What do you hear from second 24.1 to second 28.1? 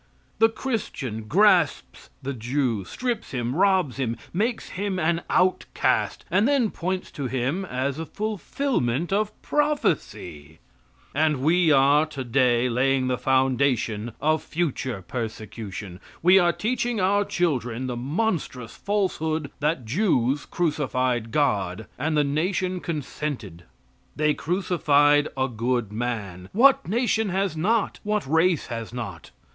They crucified a good man. What nation has not?